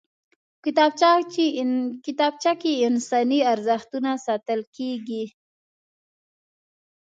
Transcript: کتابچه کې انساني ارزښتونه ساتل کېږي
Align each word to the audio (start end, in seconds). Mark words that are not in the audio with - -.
کتابچه 2.05 2.51
کې 2.63 2.75
انساني 2.87 3.39
ارزښتونه 3.53 4.11
ساتل 4.25 4.61
کېږي 4.75 5.23